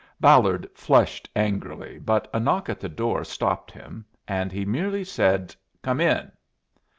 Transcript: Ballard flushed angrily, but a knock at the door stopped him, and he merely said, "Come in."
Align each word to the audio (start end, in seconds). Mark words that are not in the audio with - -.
Ballard 0.19 0.67
flushed 0.73 1.29
angrily, 1.35 1.99
but 1.99 2.27
a 2.33 2.39
knock 2.39 2.69
at 2.69 2.79
the 2.79 2.89
door 2.89 3.23
stopped 3.23 3.69
him, 3.69 4.03
and 4.27 4.51
he 4.51 4.65
merely 4.65 5.03
said, 5.03 5.55
"Come 5.83 6.01
in." 6.01 6.31